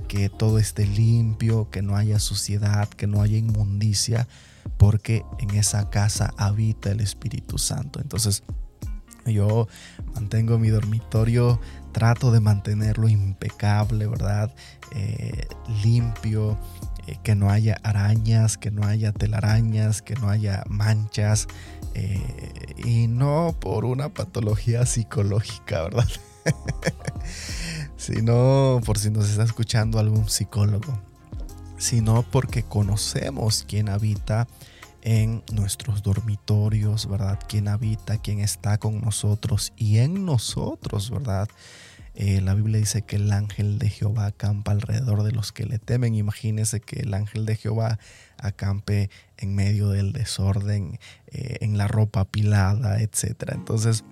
[0.08, 4.26] Que todo esté limpio, que no haya suciedad, que no haya inmundicia,
[4.76, 8.00] porque en esa casa habita el Espíritu Santo.
[8.00, 8.42] Entonces,
[9.26, 9.68] yo
[10.14, 11.60] mantengo mi dormitorio,
[11.92, 14.54] trato de mantenerlo impecable, ¿verdad?
[14.92, 15.46] Eh,
[15.82, 16.58] limpio,
[17.06, 21.46] eh, que no haya arañas, que no haya telarañas, que no haya manchas.
[21.94, 26.08] Eh, y no por una patología psicológica, ¿verdad?
[27.96, 30.98] sino por si nos está escuchando algún psicólogo,
[31.78, 34.46] sino porque conocemos quién habita
[35.02, 37.38] en nuestros dormitorios, ¿verdad?
[37.46, 41.48] Quién habita, quién está con nosotros y en nosotros, ¿verdad?
[42.14, 45.78] Eh, la Biblia dice que el ángel de Jehová acampa alrededor de los que le
[45.78, 46.14] temen.
[46.14, 47.98] Imagínese que el ángel de Jehová
[48.38, 53.50] acampe en medio del desorden, eh, en la ropa apilada, etc.
[53.52, 54.04] Entonces,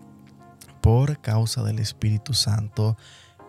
[0.80, 2.96] por causa del Espíritu Santo,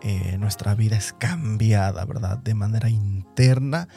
[0.04, 2.38] eh, nuestra vida es cambiada, ¿verdad?
[2.38, 3.88] De manera interna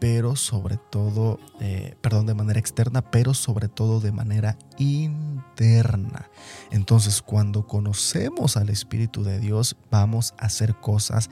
[0.00, 6.30] pero sobre todo, eh, perdón, de manera externa, pero sobre todo de manera interna.
[6.70, 11.28] Entonces, cuando conocemos al Espíritu de Dios, vamos a hacer cosas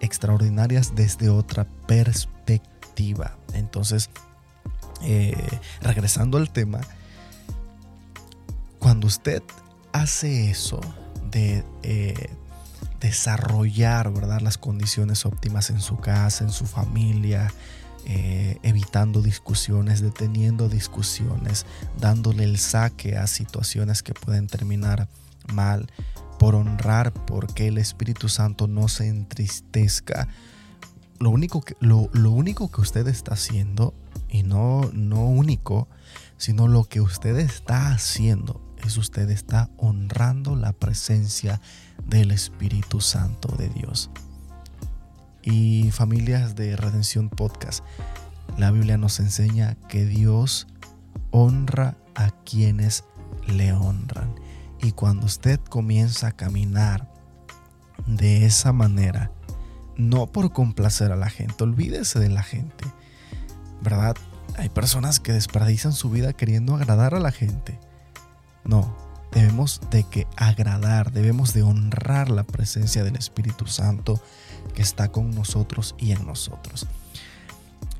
[0.00, 3.38] extraordinarias desde otra perspectiva.
[3.54, 4.10] Entonces,
[5.00, 5.34] eh,
[5.80, 6.82] regresando al tema,
[8.78, 9.42] cuando usted
[9.92, 10.80] hace eso
[11.30, 11.64] de
[13.02, 14.40] desarrollar ¿verdad?
[14.40, 17.52] las condiciones óptimas en su casa, en su familia,
[18.06, 21.66] eh, evitando discusiones, deteniendo discusiones,
[21.98, 25.08] dándole el saque a situaciones que pueden terminar
[25.52, 25.90] mal,
[26.38, 30.28] por honrar, porque el Espíritu Santo no se entristezca.
[31.20, 33.94] Lo único que, lo, único que usted está haciendo,
[34.28, 35.88] y no, no único,
[36.38, 41.60] sino lo que usted está haciendo, es usted está honrando la presencia
[42.06, 44.10] del Espíritu Santo de Dios
[45.42, 47.84] y familias de Redención Podcast.
[48.58, 50.66] la Biblia nos enseña que Dios
[51.30, 53.04] honra a quienes
[53.46, 54.34] le honran.
[54.80, 57.10] Y cuando usted comienza a caminar
[58.06, 59.30] de esa manera,
[59.96, 62.84] no por complacer a la gente, olvídese de la gente,
[63.80, 64.16] ¿verdad?
[64.56, 67.78] Hay personas que desperdician su vida queriendo agradar a la gente.
[68.64, 68.94] No,
[69.32, 74.20] debemos de que agradar, debemos de honrar la presencia del Espíritu Santo
[74.74, 76.86] que está con nosotros y en nosotros.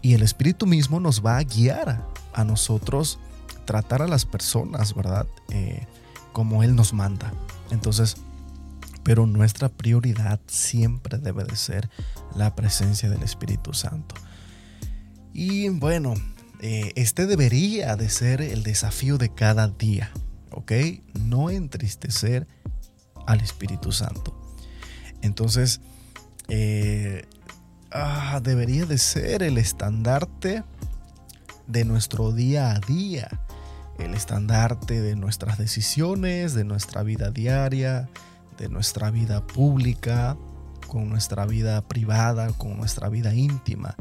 [0.02, 3.18] Y el Espíritu mismo nos va a guiar a nosotros
[3.64, 5.26] tratar a las personas, ¿verdad?
[5.50, 5.86] Eh,
[6.32, 7.32] como Él nos manda.
[7.70, 8.16] Entonces,
[9.02, 11.90] pero nuestra prioridad siempre debe de ser
[12.34, 14.14] la presencia del Espíritu Santo.
[15.32, 16.14] Y bueno,
[16.60, 20.10] eh, este debería de ser el desafío de cada día,
[20.54, 20.72] ¿ok?
[21.14, 22.46] No entristecer
[23.26, 24.38] al Espíritu Santo.
[25.22, 25.80] Entonces,
[26.48, 27.24] eh,
[27.90, 30.64] ah, debería de ser el estandarte
[31.66, 33.28] de nuestro día a día,
[33.98, 38.08] el estandarte de nuestras decisiones, de nuestra vida diaria,
[38.58, 40.36] de nuestra vida pública,
[40.88, 43.94] con nuestra vida privada, con nuestra vida íntima.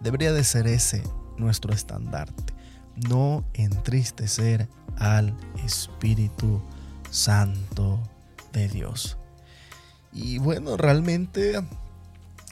[0.00, 1.02] Debería de ser ese
[1.36, 2.54] nuestro estandarte.
[3.08, 5.34] No entristecer al
[5.64, 6.62] Espíritu
[7.10, 8.02] Santo
[8.52, 9.18] de Dios.
[10.12, 11.60] Y bueno, realmente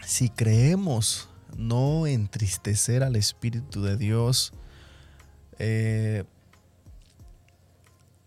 [0.05, 4.53] si creemos no entristecer al Espíritu de Dios,
[5.59, 6.25] eh,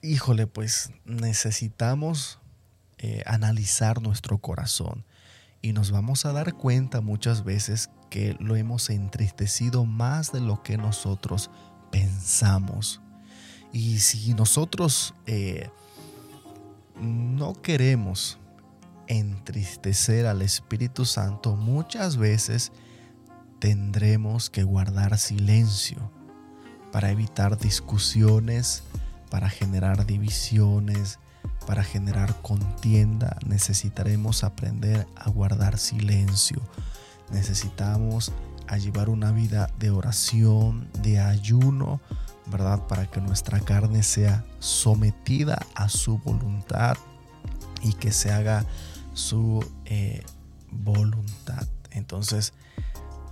[0.02, 2.40] híjole, pues necesitamos
[2.98, 5.06] eh, analizar nuestro corazón
[5.62, 10.64] y nos vamos a dar cuenta muchas veces que lo hemos entristecido más de lo
[10.64, 11.50] que nosotros
[11.92, 13.02] pensamos.
[13.72, 15.70] Y si nosotros eh,
[17.00, 18.38] no queremos
[19.08, 22.72] entristecer al Espíritu Santo, muchas veces
[23.60, 26.12] tendremos que guardar silencio
[26.92, 28.84] para evitar discusiones,
[29.30, 31.20] para generar divisiones,
[31.68, 33.38] para generar contienda.
[33.46, 36.62] Necesitaremos aprender a guardar silencio.
[37.32, 38.32] Necesitamos
[38.78, 42.02] llevar una vida de oración, de ayuno,
[42.50, 42.88] ¿verdad?
[42.88, 46.98] Para que nuestra carne sea sometida a su voluntad
[47.82, 48.66] y que se haga
[49.14, 50.24] su eh,
[50.72, 51.68] voluntad.
[51.92, 52.54] Entonces,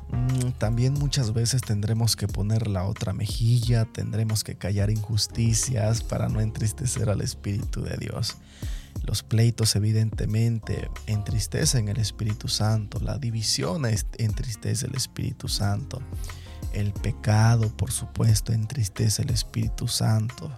[0.09, 6.29] mm, también muchas veces tendremos que poner la otra mejilla, tendremos que callar injusticias para
[6.29, 8.37] no entristecer al Espíritu de Dios.
[9.05, 16.01] Los pleitos evidentemente entristecen el Espíritu Santo, la división entristece el Espíritu Santo,
[16.77, 20.51] el pecado por supuesto entristece el Espíritu Santo,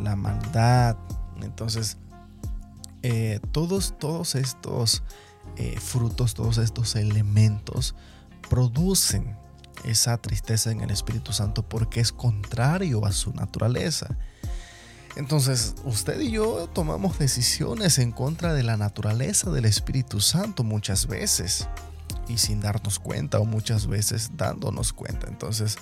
[0.00, 0.96] la maldad.
[1.42, 1.96] Entonces,
[3.02, 5.02] eh, todos, todos estos
[5.56, 7.94] eh, frutos, todos estos elementos
[8.48, 9.36] producen
[9.84, 14.16] esa tristeza en el Espíritu Santo porque es contrario a su naturaleza.
[15.16, 21.08] Entonces, usted y yo tomamos decisiones en contra de la naturaleza del Espíritu Santo muchas
[21.08, 21.68] veces
[22.28, 25.26] y sin darnos cuenta o muchas veces dándonos cuenta.
[25.28, 25.78] Entonces,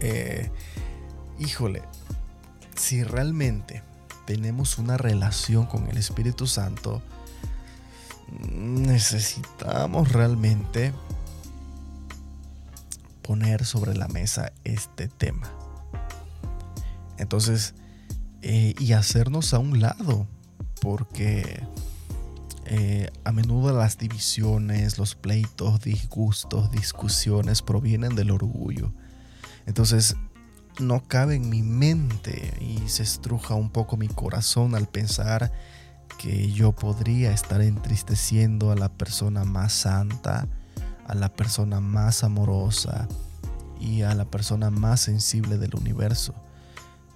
[0.00, 0.50] eh,
[1.38, 1.82] híjole,
[2.76, 3.82] si realmente
[4.26, 7.02] tenemos una relación con el Espíritu Santo,
[8.52, 10.92] necesitamos realmente
[13.22, 15.50] poner sobre la mesa este tema.
[17.18, 17.74] Entonces,
[18.42, 20.26] eh, y hacernos a un lado,
[20.80, 21.62] porque
[22.70, 28.92] eh, a menudo las divisiones, los pleitos, disgustos, discusiones provienen del orgullo.
[29.64, 30.16] Entonces,
[30.78, 35.50] no cabe en mi mente y se estruja un poco mi corazón al pensar
[36.18, 40.46] que yo podría estar entristeciendo a la persona más santa,
[41.06, 43.08] a la persona más amorosa
[43.80, 46.34] y a la persona más sensible del universo.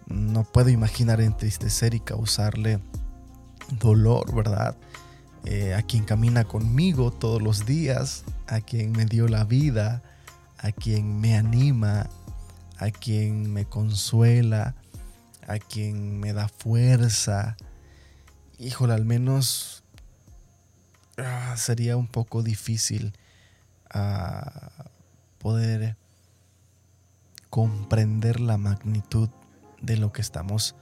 [0.07, 2.81] No puedo imaginar entristecer y causarle
[3.79, 4.79] dolor, ¿verdad?
[5.45, 10.03] Eh, a quien camina conmigo todos los días, a quien me dio la vida,
[10.59, 12.09] a quien me anima,
[12.79, 14.77] a quien me consuela,
[15.47, 17.57] a quien me da fuerza.
[18.59, 19.83] Híjole, al menos
[21.17, 23.13] ah, sería un poco difícil
[23.91, 24.87] ah,
[25.39, 25.97] poder
[27.51, 29.29] comprender la magnitud
[29.81, 30.77] de lo que estamos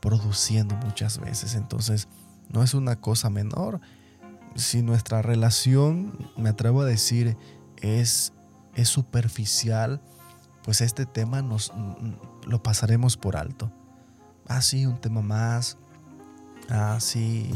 [0.00, 1.54] produciendo muchas veces.
[1.54, 2.08] Entonces,
[2.48, 3.80] no es una cosa menor.
[4.54, 7.36] Si nuestra relación, me atrevo a decir,
[7.76, 8.32] es,
[8.74, 10.00] es superficial,
[10.62, 11.72] pues este tema nos
[12.46, 13.72] lo pasaremos por alto.
[14.46, 15.76] Ah, sí, un tema más.
[16.70, 17.50] Ah, sí,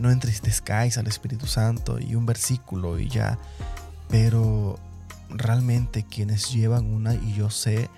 [0.00, 3.38] no entristezcáis al Espíritu Santo y un versículo y ya.
[4.08, 4.78] Pero
[5.28, 7.90] realmente quienes llevan una, y yo sé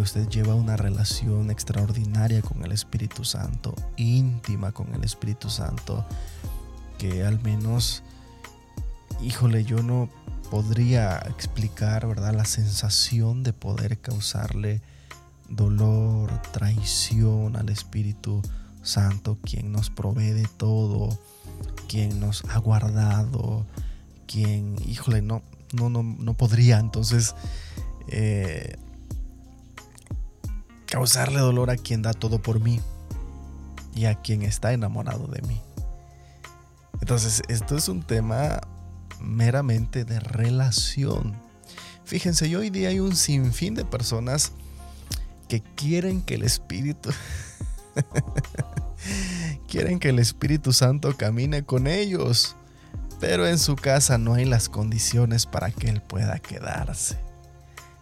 [0.00, 6.06] que usted lleva una relación extraordinaria con el Espíritu Santo, íntima con el Espíritu Santo,
[6.96, 8.02] que al menos,
[9.20, 10.08] híjole, yo no
[10.50, 12.32] podría explicar, ¿verdad?
[12.32, 14.80] La sensación de poder causarle
[15.50, 18.40] dolor, traición al Espíritu
[18.80, 21.10] Santo, quien nos provee de todo,
[21.88, 23.66] quien nos ha guardado,
[24.26, 25.42] quien, híjole, no,
[25.74, 27.34] no, no, no podría entonces
[28.08, 28.78] eh,
[30.90, 32.80] causarle dolor a quien da todo por mí
[33.94, 35.60] y a quien está enamorado de mí.
[37.00, 38.60] Entonces, esto es un tema
[39.20, 41.34] meramente de relación.
[42.04, 44.52] Fíjense, hoy día hay un sinfín de personas
[45.48, 47.10] que quieren que el Espíritu
[49.68, 52.56] quieren que el Espíritu Santo camine con ellos,
[53.20, 57.29] pero en su casa no hay las condiciones para que él pueda quedarse.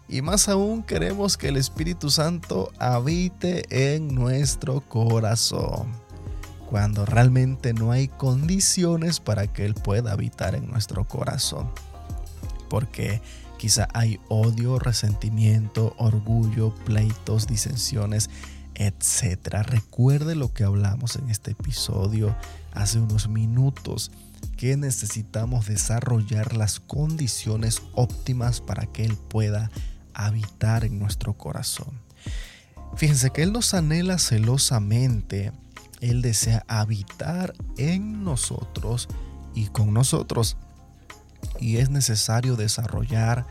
[0.09, 5.87] Y más aún queremos que el Espíritu Santo habite en nuestro corazón,
[6.67, 11.69] cuando realmente no hay condiciones para que Él pueda habitar en nuestro corazón.
[12.69, 13.21] Porque
[13.59, 18.29] Quizá hay odio, resentimiento, orgullo, pleitos, disensiones,
[18.75, 19.65] etc.
[19.65, 22.33] Recuerde lo que hablamos en este episodio
[22.71, 24.11] hace unos minutos,
[24.55, 29.69] que necesitamos desarrollar las condiciones óptimas para que Él pueda
[30.25, 32.01] habitar en nuestro corazón.
[32.95, 35.51] Fíjense que Él nos anhela celosamente,
[36.01, 39.07] Él desea habitar en nosotros
[39.53, 40.57] y con nosotros.
[41.59, 43.45] Y es necesario desarrollar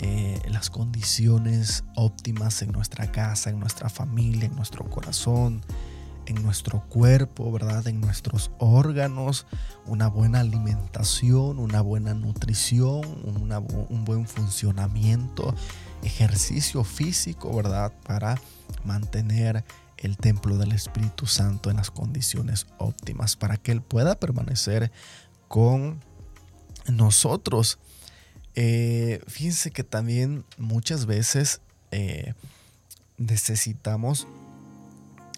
[0.00, 5.62] eh, las condiciones óptimas en nuestra casa, en nuestra familia, en nuestro corazón,
[6.26, 7.86] en nuestro cuerpo, ¿verdad?
[7.88, 9.46] En nuestros órganos,
[9.86, 15.54] una buena alimentación, una buena nutrición, un buen funcionamiento,
[16.02, 17.92] ejercicio físico, ¿verdad?
[18.04, 18.40] Para
[18.84, 19.64] mantener
[19.96, 24.90] el templo del Espíritu Santo en las condiciones óptimas, para que Él pueda permanecer
[25.48, 26.00] con
[26.90, 27.78] nosotros.
[28.54, 31.60] Eh, fíjense que también muchas veces
[31.90, 32.34] eh,
[33.16, 34.26] necesitamos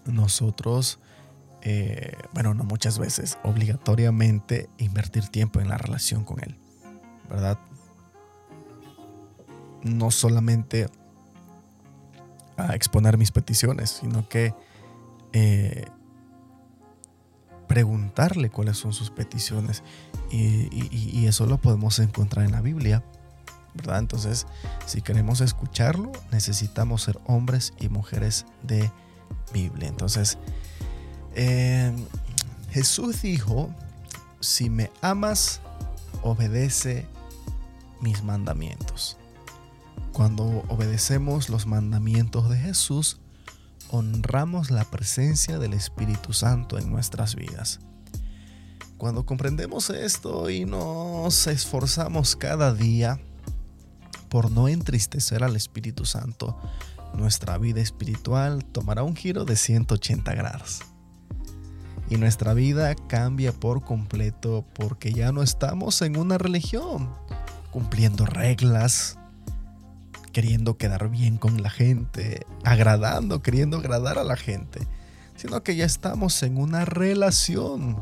[0.05, 0.99] nosotros,
[1.61, 6.57] eh, bueno, no muchas veces, obligatoriamente invertir tiempo en la relación con Él,
[7.29, 7.59] ¿verdad?
[9.83, 10.87] No solamente
[12.57, 14.53] a exponer mis peticiones, sino que
[17.67, 19.83] preguntarle cuáles son sus peticiones
[20.31, 23.03] y, eso lo podemos encontrar en la Biblia.
[23.73, 23.99] ¿verdad?
[23.99, 24.47] Entonces,
[24.85, 28.91] si queremos escucharlo, necesitamos ser hombres y mujeres de
[29.53, 29.87] Biblia.
[29.87, 30.37] Entonces,
[31.35, 31.93] eh,
[32.71, 33.69] Jesús dijo,
[34.39, 35.61] si me amas,
[36.23, 37.07] obedece
[38.01, 39.17] mis mandamientos.
[40.11, 43.19] Cuando obedecemos los mandamientos de Jesús,
[43.89, 47.79] honramos la presencia del Espíritu Santo en nuestras vidas.
[48.97, 53.19] Cuando comprendemos esto y nos esforzamos cada día
[54.29, 56.57] por no entristecer al Espíritu Santo,
[57.15, 60.81] nuestra vida espiritual tomará un giro de 180 grados.
[62.09, 67.09] Y nuestra vida cambia por completo porque ya no estamos en una religión,
[67.71, 69.17] cumpliendo reglas,
[70.31, 74.87] queriendo quedar bien con la gente, agradando, queriendo agradar a la gente,
[75.35, 77.97] sino que ya estamos en una relación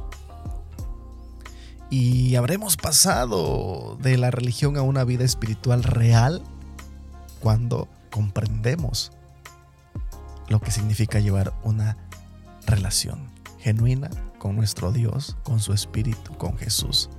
[1.93, 6.41] y habremos pasado de la religión a una vida espiritual real
[7.39, 9.11] cuando comprendemos
[10.47, 11.97] lo que significa llevar una
[12.67, 17.09] relación genuina con nuestro Dios, con su Espíritu, con Jesús.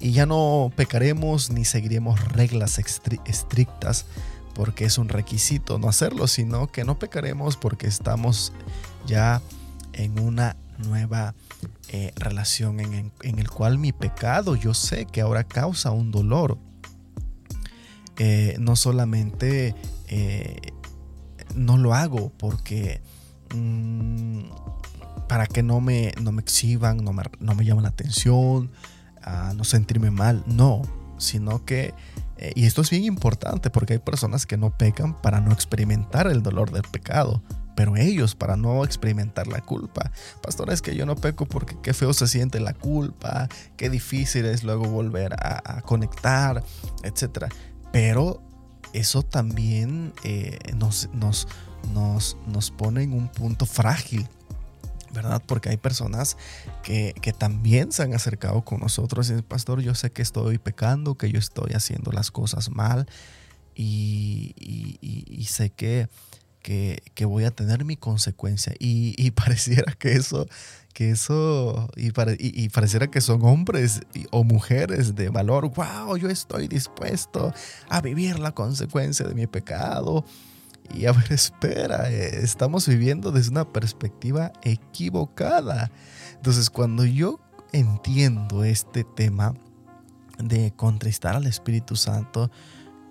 [0.00, 4.06] Y ya no pecaremos ni seguiremos reglas estrictas
[4.54, 8.52] porque es un requisito no hacerlo, sino que no pecaremos porque estamos
[9.06, 9.40] ya
[9.92, 11.36] en una nueva
[11.90, 16.58] eh, relación en, el cual mi pecado yo sé que ahora causa un dolor.
[18.16, 19.76] Eh, no solamente
[20.08, 20.72] eh,
[21.54, 23.00] no lo hago porque
[23.54, 24.40] mm,
[25.28, 28.70] para que no me, no me exhiban, no me, no me llamen la atención,
[29.22, 30.82] a no sentirme mal, no,
[31.18, 31.94] sino que,
[32.54, 36.42] y esto es bien importante porque hay personas que no pecan para no experimentar el
[36.42, 37.42] dolor del pecado,
[37.78, 40.10] pero ellos para no experimentar la culpa.
[40.42, 44.46] Pastor, es que yo no peco porque qué feo se siente la culpa, qué difícil
[44.46, 46.64] es luego volver a, conectar,
[47.04, 47.44] etc.
[47.92, 48.42] Pero
[48.92, 51.48] eso también eh, nos, nos,
[51.92, 54.28] nos, nos pone en un punto frágil
[55.12, 55.42] ¿verdad?
[55.46, 56.36] Porque hay personas
[56.82, 61.16] que, también se han acercado con nosotros y dicen, pastor, yo sé que estoy pecando,
[61.16, 63.06] que yo estoy haciendo las cosas mal
[63.74, 64.54] y,
[65.48, 66.08] sé que,
[66.62, 68.74] que, voy a tener mi consecuencia.
[68.78, 70.46] Y, pareciera que eso,
[70.98, 74.00] que eso, y, y, pareciera que son hombres
[74.32, 75.70] o mujeres de valor.
[75.72, 77.54] Wow, yo estoy dispuesto
[77.88, 80.24] a vivir la consecuencia de mi pecado
[80.92, 85.92] y a ver, espera, estamos viviendo desde una perspectiva equivocada.
[86.34, 87.38] Entonces, cuando yo
[87.70, 89.54] entiendo este tema
[90.38, 92.50] de contristar al Espíritu Santo,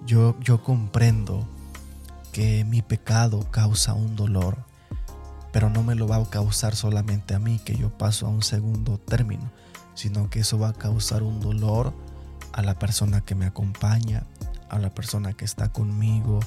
[0.06, 1.48] yo, yo comprendo
[2.34, 4.66] que mi pecado causa un dolor,
[5.52, 8.44] pero no me lo va a causar solamente a mí, que yo paso a un
[8.44, 9.52] segundo término,
[9.94, 11.94] sino que eso va a causar un dolor
[12.54, 14.24] a la persona que me acompaña,
[14.70, 16.40] a la persona que está conmigo,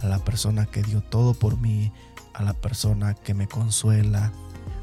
[0.00, 1.92] a la persona que dio todo por mí,
[2.34, 4.32] a la persona que me consuela,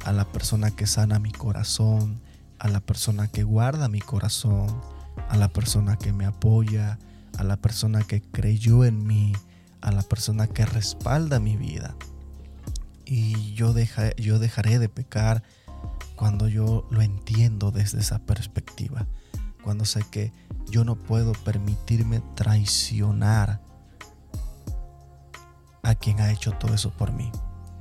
[0.06, 2.22] a la persona que sana mi corazón,
[2.60, 4.82] a la persona que guarda mi corazón,
[5.30, 6.98] a la persona que me apoya,
[7.38, 9.34] a la persona que creyó en mí,
[9.82, 11.96] a la persona que respalda mi vida.
[13.16, 13.76] Y yo,
[14.18, 15.44] yo dejaré de pecar
[16.16, 19.06] cuando yo lo entiendo desde esa perspectiva,
[19.64, 20.34] cuando sé que
[20.72, 23.62] yo no puedo permitirme traicionar
[25.84, 27.32] a quien ha hecho todo eso por mí.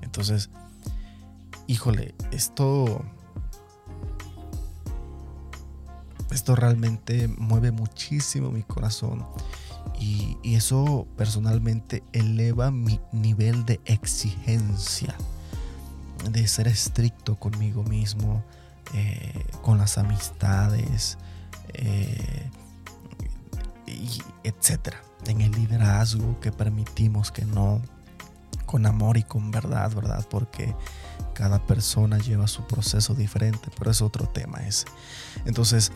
[0.03, 0.51] Entonces,
[1.67, 3.03] híjole, esto
[6.31, 9.27] esto realmente mueve muchísimo mi corazón
[10.03, 15.15] y, eso personalmente eleva mi nivel de exigencia,
[16.31, 18.43] de ser estricto conmigo mismo,
[18.95, 21.19] eh, con las amistades,
[21.75, 22.51] eh,
[24.43, 25.01] etcétera.
[25.27, 27.81] En el liderazgo que permitimos que no,
[28.67, 30.27] con amor y con verdad, ¿verdad?
[30.29, 30.75] Porque
[31.35, 34.87] cada persona lleva su proceso diferente, pero es otro tema ese.
[35.47, 35.93] Entonces,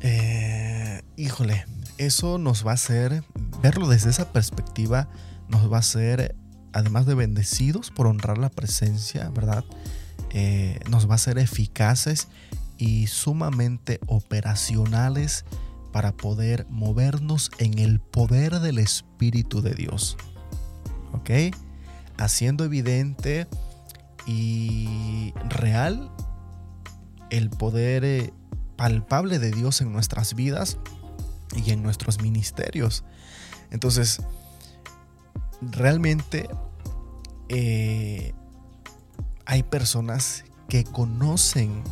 [0.00, 1.66] eh, híjole,
[1.98, 3.24] eso nos va a hacer,
[3.62, 5.08] verlo desde esa perspectiva,
[5.48, 6.36] nos va a hacer,
[6.72, 9.64] además de bendecidos por honrar la presencia, ¿verdad?
[10.30, 12.28] Eh, nos va a hacer eficaces
[12.76, 15.44] y sumamente operacionales
[15.92, 20.16] para poder movernos en el poder del Espíritu de Dios.
[21.12, 21.30] ¿Ok?
[22.18, 23.46] Haciendo evidente
[24.26, 26.10] y real
[27.30, 28.32] el poder eh,
[28.78, 30.78] palpable de Dios en nuestras vidas
[31.54, 33.04] y en nuestros ministerios.
[33.70, 34.22] Entonces,
[35.60, 36.48] realmente
[37.50, 38.32] eh,
[39.44, 41.82] hay personas que conocen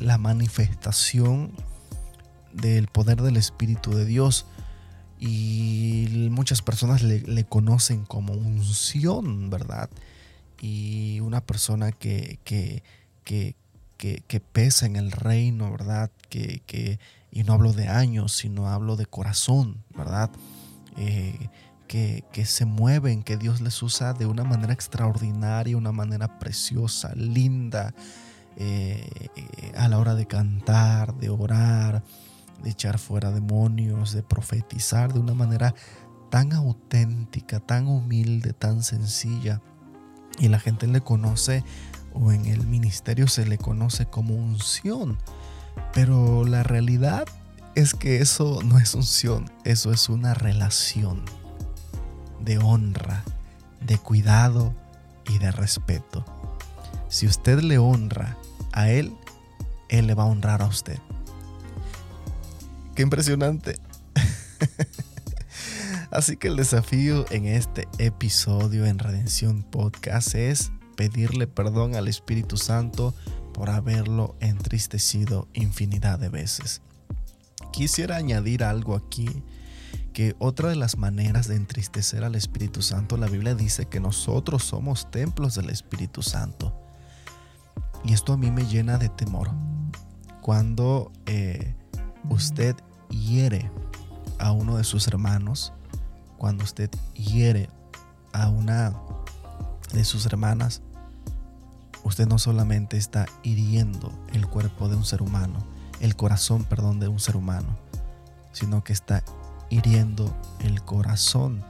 [0.00, 1.52] la manifestación
[2.52, 4.46] del poder del Espíritu de Dios.
[5.18, 9.88] Y muchas personas le, conocen como unción, ¿verdad?
[10.60, 12.82] Y una persona que, que,
[13.24, 13.54] que,
[13.96, 16.10] que, pesa en el reino, ¿verdad?
[16.28, 16.98] Que,
[17.30, 20.30] y no hablo de años, sino hablo de corazón, ¿verdad?
[20.96, 21.48] Eh,
[21.88, 27.12] que, que, se mueven, que Dios les usa de una manera extraordinaria, una manera preciosa,
[27.14, 27.94] linda,
[28.56, 29.08] eh,
[29.76, 32.04] a la hora de cantar, de orar,
[32.62, 35.74] de echar fuera demonios, de profetizar de una manera
[36.30, 39.60] tan auténtica, tan humilde, tan sencilla.
[40.38, 41.64] Y la gente le conoce,
[42.14, 45.18] o en el ministerio se le conoce como unción.
[45.92, 47.26] Pero la realidad
[47.74, 51.24] es que eso no es unción, eso es una relación
[52.40, 53.24] de honra,
[53.80, 54.74] de cuidado
[55.28, 56.24] y de respeto.
[57.08, 58.36] Si usted le honra
[58.72, 59.12] a Él,
[59.88, 60.98] Él le va a honrar a usted.
[62.94, 63.76] Qué impresionante.
[66.10, 72.56] Así que el desafío en este episodio en Redención Podcast es pedirle perdón al Espíritu
[72.56, 73.14] Santo
[73.52, 76.82] por haberlo entristecido infinidad de veces.
[77.72, 79.28] Quisiera añadir algo aquí,
[80.12, 84.62] que otra de las maneras de entristecer al Espíritu Santo, la Biblia dice que nosotros
[84.62, 86.72] somos templos del Espíritu Santo.
[88.04, 89.50] Y esto a mí me llena de temor.
[90.40, 91.74] Cuando eh,
[92.28, 92.76] usted
[93.08, 93.70] hiere
[94.38, 95.72] a uno de sus hermanos,
[96.38, 97.70] cuando usted hiere
[98.32, 98.94] a una
[99.94, 100.82] de sus hermanas,
[102.02, 105.64] usted no solamente está hiriendo el cuerpo de un ser humano,
[106.00, 107.78] el corazón, perdón, de un ser humano,
[108.52, 109.24] sino que está
[109.70, 111.64] hiriendo el corazón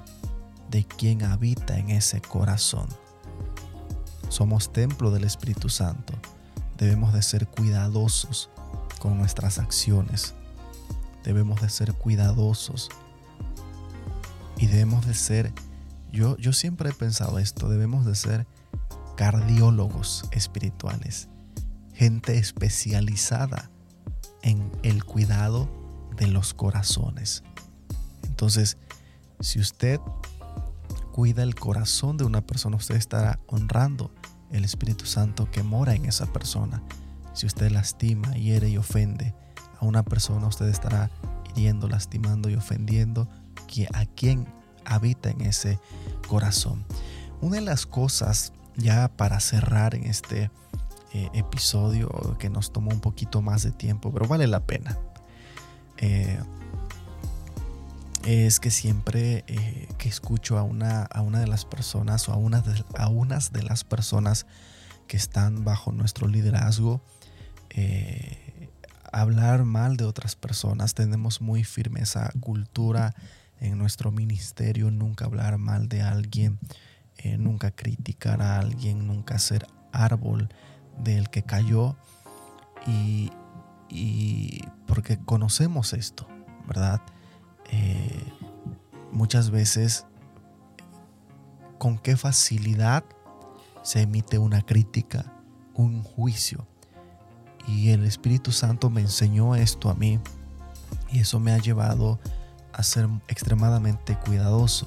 [0.71, 2.89] de quien habita en ese corazón.
[4.29, 6.15] Somos templo del Espíritu Santo.
[6.79, 8.51] Debemos de ser cuidadosos
[8.99, 10.35] con nuestras acciones.
[11.23, 12.89] Debemos de ser cuidadosos.
[14.57, 15.53] Y debemos de ser,
[16.15, 18.47] yo, yo siempre he pensado esto, debemos de ser
[19.17, 21.29] cardiólogos espirituales,
[21.93, 23.71] gente especializada
[24.43, 25.69] en el cuidado
[26.17, 27.43] de los corazones.
[28.23, 28.79] Entonces,
[29.41, 30.01] si usted
[31.13, 34.13] cuida el corazón de una persona, usted estará honrando
[34.51, 36.83] el Espíritu Santo que mora en esa persona.
[37.33, 39.35] Si usted lastima, hiere y ofende
[39.81, 41.11] a una persona, usted estará
[41.51, 43.29] hiriendo, lastimando y ofendiendo
[43.93, 44.47] a quien
[44.85, 45.79] habita en ese
[46.29, 46.85] corazón.
[47.41, 50.51] Una de las cosas, ya para cerrar en este
[51.13, 54.99] eh, episodio que nos tomó un poquito más de tiempo, pero vale la pena.
[55.99, 56.41] Eh,
[58.25, 62.37] es que siempre eh, que escucho a una, a una de las personas o a,
[62.37, 62.65] una
[62.97, 64.47] a unas de las personas
[65.07, 67.01] que están bajo nuestro liderazgo,
[69.13, 73.15] hablar mal de otras personas, tenemos muy firme esa cultura
[73.61, 76.59] en nuestro ministerio, nunca hablar mal de alguien,
[77.19, 80.49] eh, nunca criticar a alguien, nunca ser árbol
[81.03, 81.97] del que cayó.
[82.87, 83.31] Y,
[84.87, 86.27] porque conocemos esto,
[86.67, 87.01] ¿verdad?
[87.71, 88.25] Eh,
[89.13, 90.05] muchas veces
[91.79, 93.05] con qué facilidad
[93.83, 95.33] se emite una crítica,
[95.75, 96.67] un juicio.
[97.69, 100.19] Y el Espíritu Santo me enseñó esto a mí
[101.11, 102.44] y eso me ha llevado a
[102.83, 104.87] ser extremadamente cuidadoso.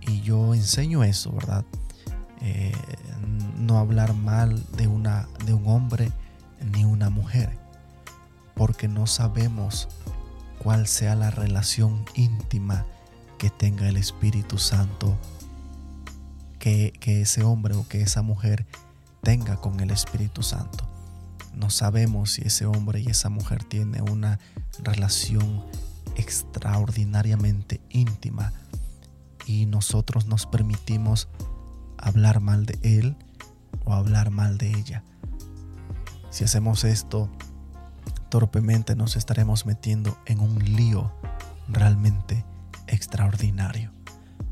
[0.00, 1.64] Y yo enseño eso, ¿verdad?
[2.40, 2.72] Eh,
[3.56, 6.10] no hablar mal de, una, de un hombre
[6.72, 7.56] ni una mujer,
[8.54, 9.88] porque no sabemos
[10.58, 12.84] cuál sea la relación íntima
[13.38, 15.16] que tenga el Espíritu Santo,
[16.58, 18.66] que, que ese hombre o que esa mujer
[19.22, 20.84] tenga con el Espíritu Santo.
[21.54, 24.38] No sabemos si ese hombre y esa mujer tienen una
[24.82, 25.62] relación
[26.16, 28.52] extraordinariamente íntima
[29.46, 31.28] y nosotros nos permitimos
[31.98, 33.16] hablar mal de él
[33.84, 35.04] o hablar mal de ella.
[36.30, 37.30] Si hacemos esto,
[38.28, 41.12] torpemente nos estaremos metiendo en un lío
[41.68, 42.44] realmente
[42.86, 43.92] extraordinario.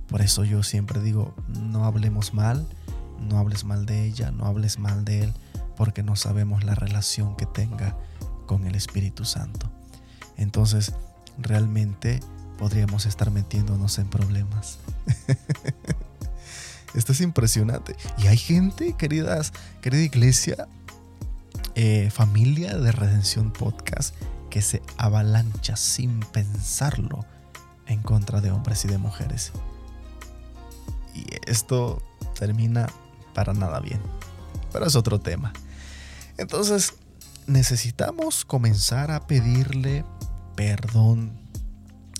[0.08, 2.66] Por eso yo siempre digo, no hablemos mal,
[3.20, 5.34] no hables mal de ella, no hables mal de él,
[5.76, 7.96] porque no sabemos la relación que tenga
[8.46, 9.70] con el Espíritu Santo.
[10.36, 10.94] Entonces,
[11.42, 12.20] realmente
[12.58, 14.78] podríamos estar metiéndonos en problemas.
[16.94, 17.96] Esto es impresionante.
[18.18, 20.68] Y hay gente, queridas, querida iglesia,
[21.74, 24.14] eh, familia de Redención Podcast,
[24.50, 27.24] que se avalancha sin pensarlo
[27.86, 29.52] en contra de hombres y de mujeres.
[31.14, 32.02] Y esto
[32.38, 32.88] termina
[33.34, 34.00] para nada bien.
[34.72, 35.52] Pero es otro tema.
[36.38, 36.94] Entonces,
[37.46, 40.04] necesitamos comenzar a pedirle
[40.60, 41.32] perdón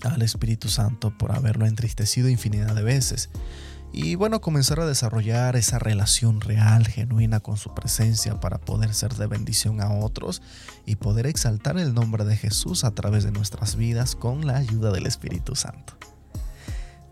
[0.01, 3.28] al Espíritu Santo por haberlo entristecido infinidad de veces.
[3.93, 9.12] Y bueno, comenzar a desarrollar esa relación real, genuina con su presencia para poder ser
[9.16, 10.41] de bendición a otros
[10.86, 14.91] y poder exaltar el nombre de Jesús a través de nuestras vidas con la ayuda
[14.91, 15.99] del Espíritu Santo.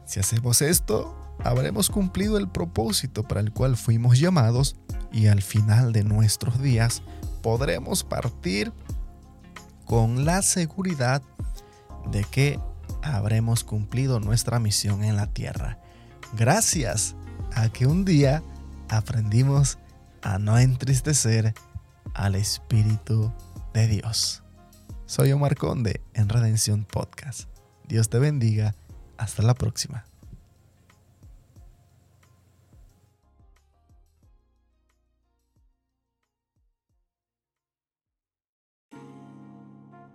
[0.07, 1.15] Si hacemos esto,
[1.45, 4.77] habremos cumplido el propósito para el cual fuimos llamados
[5.13, 7.03] y al final de nuestros días
[7.43, 8.73] podremos partir
[9.89, 11.23] con la seguridad
[12.13, 12.61] de que
[13.03, 15.79] habremos cumplido nuestra misión en la tierra.
[16.37, 17.17] Gracias
[17.55, 18.43] a que un día
[18.91, 19.79] aprendimos
[20.23, 21.55] a no entristecer
[22.15, 23.33] al Espíritu
[23.73, 24.43] de Dios.
[25.07, 27.49] Soy Omar Conde en Redención Podcast.
[27.87, 28.75] Dios te bendiga.
[29.17, 30.08] Hasta la próxima.